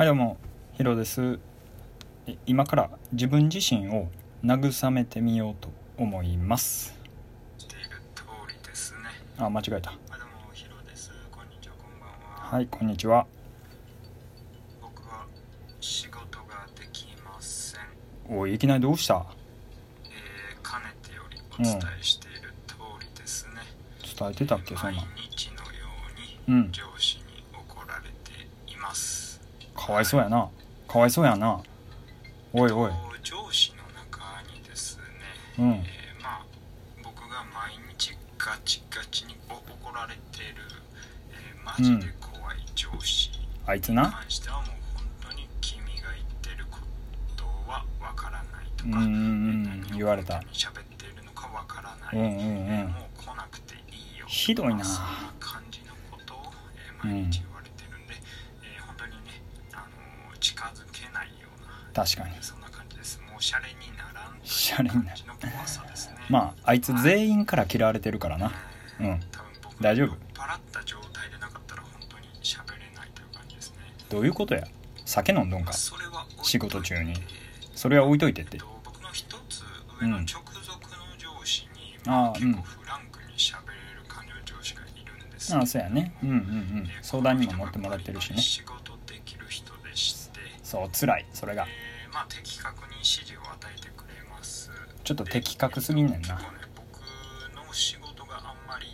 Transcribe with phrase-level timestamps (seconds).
[0.00, 0.38] はいどうも
[0.72, 1.38] ヒロです
[2.26, 4.08] え今から自分自身を
[4.42, 6.98] 慰めてみようと思います
[7.58, 9.00] している通りですね。
[9.36, 11.10] あ間違えたあどうもヒロです。
[11.30, 12.16] こんにちは、こんばんは。
[12.34, 13.26] はいこんにちは
[14.80, 15.26] 僕は
[15.82, 17.80] 仕事ができません。
[18.34, 19.26] おいいきなりどうした？
[20.06, 23.52] えー、かねてよりお伝えしている通りですね。
[24.18, 25.60] 伝えてたっけそん毎なん日のよ
[26.48, 27.09] ううんに上司。
[29.86, 30.48] かわいそうやな。
[30.86, 31.60] かわいそうやな。
[32.52, 32.90] おいおい。
[32.90, 35.02] えっと上司の中にですね、
[35.58, 35.70] うん。
[35.72, 36.44] えーまあ
[37.02, 40.54] 僕が毎日ガチガチにお怒られてる、
[41.32, 43.30] えーマジで怖い上司。
[43.30, 44.10] にあいつな？
[44.10, 44.66] 関してはもう
[44.96, 46.78] 本当に君が言ってるこ
[47.36, 49.06] とはわからないとか、うんうんう
[49.94, 50.34] ん言われた。
[50.52, 52.40] 喋っているのかわからない、うんうんうん。
[52.68, 54.84] えーもう来なくていいよひどいな。
[55.38, 56.38] 感じのことを、
[57.04, 57.49] えー毎日言われてるん
[61.94, 62.34] 確かに。
[62.40, 63.20] そんな感じです。
[63.30, 66.16] もうシャレにならんとシャレにないう感じの怖さですね。
[66.30, 68.52] まああいつ全員から嫌われてるからな。
[69.00, 69.20] えーうん。
[69.30, 70.08] 多分僕大丈夫。
[70.08, 73.76] 酔っ払った状態でなかったら本当に喋れないという感じですね。
[74.08, 74.66] どういうことや？
[75.06, 75.72] 酒飲んどんか？
[76.42, 77.14] 仕事中に。
[77.74, 78.56] それは置いといてって。
[78.56, 79.62] えっと僕の一つ
[80.00, 80.42] 上の直属
[80.96, 86.14] の上司に、あーまあ結うん構フランクに喋れる感じの上司がいるんですああそうやね。
[86.22, 86.38] うんうんう
[86.82, 86.84] ん。
[86.84, 88.38] で相談にも乗ってもらってるしね。
[88.40, 88.79] 仕事
[90.70, 91.66] そう辛いそれが。
[91.66, 94.68] えーまあ的確に指示を与えてくれます。
[95.04, 96.34] ちょっと的確すぎんねんな。
[96.34, 98.86] 結構ね僕の仕事があんまり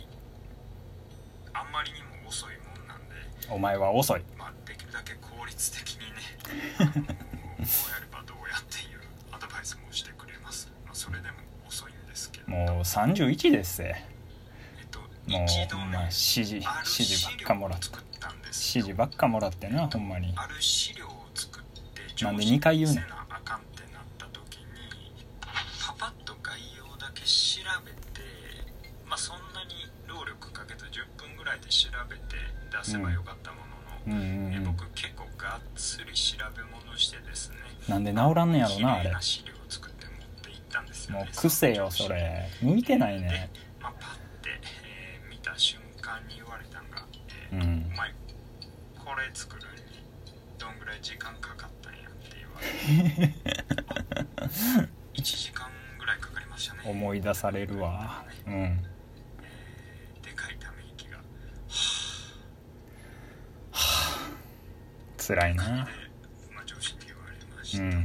[1.53, 3.15] あんまりにも遅いもんなんで。
[3.49, 4.21] お前は遅い。
[4.37, 6.05] まあ、できるだけ効率的にね
[6.77, 12.49] こうやればどうやっていうアドバイスもしてくれます、まあ、それでも遅いんですけど。
[12.51, 14.05] もう31ですぜ
[14.79, 17.87] えっとも一度うほんまね指示指ある示ばっかもらって。
[17.87, 20.33] を作ったんです指示ばっかもらってなほんまに。
[20.35, 21.07] ある資料
[22.25, 23.03] なんで二回言うねん。
[23.03, 24.65] 上司に見せなあかんってなった時に
[25.79, 28.21] パパッと概要だけ調べて
[29.05, 32.23] まあそんなに労力かけず10分ぐらいで調べて
[32.71, 33.57] 出せばよかったも
[34.07, 34.53] のの、うんうんうん。
[34.53, 39.03] え僕結構がっつり調べ物してですねなんで治らんねやろなあれ。
[39.03, 42.49] 綺麗な資料を作って持って行ったんですよねもう癖よそれ。
[42.61, 43.49] 向いてないね。
[43.81, 47.05] まあ、パッて、えー見た瞬間に言われたんが
[47.51, 47.91] 「えーうん。
[47.93, 48.11] お前
[49.05, 49.61] これ作る？
[49.61, 50.03] に
[50.57, 51.66] どんぐらい時間かか
[55.13, 55.69] 1時間
[55.99, 56.81] ぐらいかかりましたね。
[56.85, 58.23] 思い出されるわ。
[58.45, 58.53] うん。
[58.53, 61.17] えーでかいため息が。
[65.17, 65.63] 辛いな。
[65.63, 65.69] で、
[66.53, 67.91] まあ、上司に言われましたと、うん。
[67.93, 67.99] ま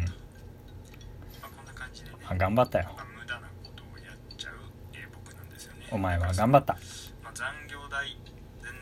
[1.43, 2.17] あ、こんな感じでね。
[2.29, 2.91] あ頑張ったよ。
[2.97, 4.55] まあ無駄なことをやっちゃう、
[4.95, 5.87] えー僕なんですよね。
[5.91, 6.75] お前は頑張った。
[7.23, 8.17] まあ、残業代
[8.63, 8.73] 全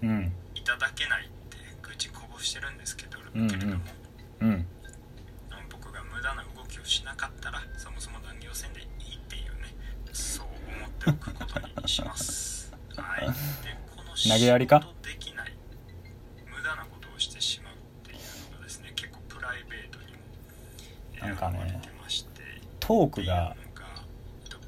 [0.00, 0.32] 然うん。
[0.54, 3.48] いただけないって愚痴こぼしてるんですけど、うんうん。
[3.48, 3.84] けれども
[4.40, 4.66] うん。
[5.70, 9.74] 僕が無駄な動きをしなかったらそもそも残業せんでいいっていうね。
[10.12, 10.46] そう
[10.76, 12.72] 思っておくことにします。
[12.96, 13.26] はい。
[13.26, 13.32] で
[13.96, 14.92] この投げやりか？
[15.02, 15.52] できない。
[16.46, 18.18] 無駄なことをしてしまうっていう
[18.52, 20.18] のがですね結構プライベートにも
[21.14, 21.80] えーなんかね
[22.80, 23.56] トークが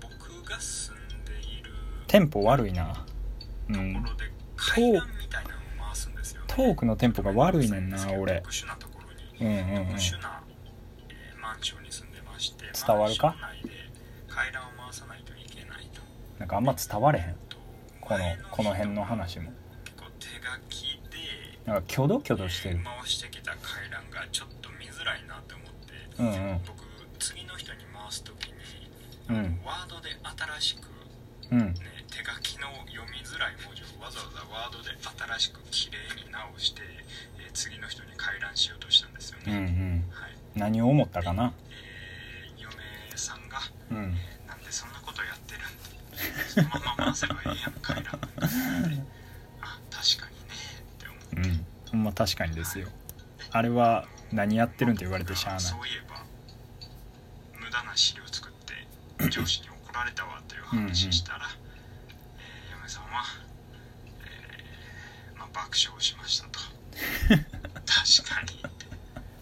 [0.00, 1.70] 僕が住んでいる
[2.06, 3.04] テンポ悪いな。
[3.68, 4.04] うとん
[6.46, 8.42] トークのテンポが悪いねんな俺
[9.40, 13.36] うんうんな、えーマンションに住んでまして伝わるか？
[13.40, 13.70] マンション内で
[14.28, 16.00] 階段を回さないといけないと。
[16.38, 17.34] なんかあんま伝われへん？
[17.48, 17.56] と
[18.00, 19.52] この前この辺の話も。
[19.84, 21.18] 結構手書きで
[21.64, 22.80] なんかキョドキョドしてる。
[22.82, 26.60] 回してきた階段がちょっと見づらいなと思って、うんうん。
[26.66, 26.84] 僕
[27.18, 28.54] 次の人に回す時に、
[29.30, 29.60] うん。
[29.64, 30.10] ワードで
[30.58, 30.88] 新しく、
[31.52, 31.58] うん。
[31.58, 31.74] ね、
[32.10, 34.90] 手書きの読みづらい文字をわざわざワードで
[35.26, 36.82] 新しく綺麗に直して、
[37.38, 40.04] えー次の人に回覧しようとしたんですようんうね、ん。
[40.10, 40.36] はい。
[40.54, 41.54] 何を思ったかな？
[41.70, 42.72] えー嫁
[43.16, 43.58] さんが
[43.90, 44.14] うん
[44.46, 45.60] 「なんでそんなことやってる？
[45.60, 45.64] ん?」
[46.52, 48.14] そのまま回せばいいやん階段
[49.62, 50.54] あ確かにね。
[50.98, 51.48] って思って。
[51.48, 51.66] うん。
[51.92, 52.88] ほんま確かにですよ。
[53.50, 55.60] あれは何やってるんって言われてしゃあない。
[55.60, 56.22] そういえば
[57.58, 61.65] 無駄な資料作って上司に怒られたわという話したら、え
[65.56, 66.60] 爆笑しましたと。
[67.88, 68.62] 確かに。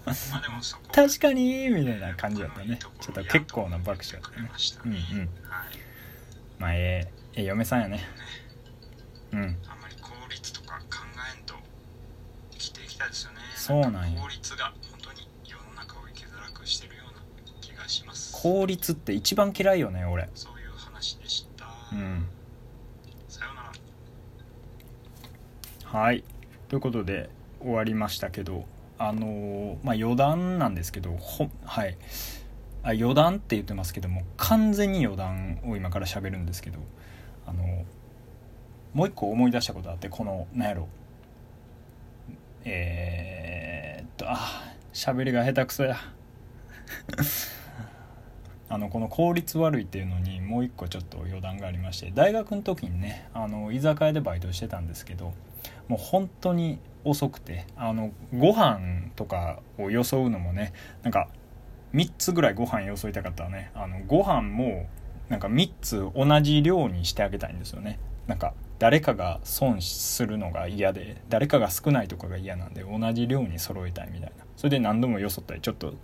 [0.07, 2.79] まあでもそこ確かにみたいな感じだったね。
[2.79, 4.49] ちょっと結構な爆笑だったね。
[4.85, 5.29] うんうん。
[5.49, 5.79] はい。
[6.59, 8.01] まあええええ嫁さんやね。
[9.33, 9.59] うん。
[9.67, 11.03] あんまり効率とか考
[11.37, 11.55] えんと
[12.53, 13.39] 生きていきたいですよね。
[13.57, 14.17] そうなんや。
[14.17, 17.23] か効率が本当に世の中を生きづらくしてるような
[17.61, 18.33] 気がします。
[18.41, 20.29] 効率って一番嫌いよね俺。
[20.35, 22.29] そういう話でした、うん
[23.29, 23.73] さようなら
[25.95, 26.25] はい。
[26.69, 27.31] ということで
[27.61, 28.65] 終わりましたけど
[28.99, 31.97] あのまあ余談なんですけどほはい。
[32.83, 36.81] あ余談って言ってますけども完全に余談を今から喋るんですけど
[37.47, 37.63] あの
[38.93, 40.89] もう一個思い出したことあってこの何やろ。
[42.65, 44.37] えー、っとあ
[44.93, 45.97] 喋りが下手くそや。
[48.75, 55.33] あのこの効率悪いっていうのにもう一個ちょっと余談がありまして大学の時にねあの居酒屋でバイトしてたんですけど
[55.87, 60.73] もう本当に遅くてあのご飯とかをよそうのもね
[61.05, 61.29] なんか
[61.95, 64.89] 3つぐらいご飯よそいたかったらねあのご飯も
[65.29, 68.01] なんか3つ同じ量にしてあげたいんですよね。
[68.27, 74.45] なんか誰かが損するのが嫌で誰かが少ないとかが嫌なんで同じ量に揃えたいみたいな。
[74.57, 75.95] それで何度もよそったりちょっと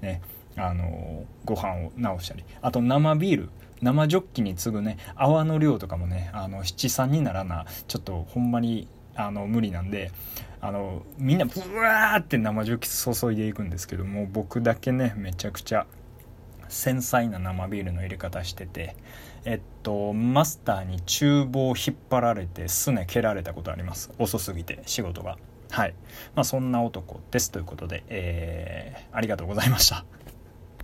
[0.00, 0.20] ね
[0.56, 2.44] あのご飯を直したり。
[2.60, 3.50] あと生ビール。
[3.82, 10.12] 生ジョッキに次ぐね泡の量とかもねあの七三にならなちょっとほんまにあの無理なんで
[10.60, 15.86] あのみんなブワーって生ジョッキ注いでいくんですけども僕だけねめちゃくちゃ
[16.68, 18.96] 繊細な生ビールの入れ方してて
[19.44, 24.10] えっとマスターに厨房引っ張られてすね蹴られたことあります。
[24.18, 25.38] 遅すぎて仕事が。
[25.70, 25.94] はい。
[26.34, 30.04] まあそんな男ですということで、えー、ありがとうございました。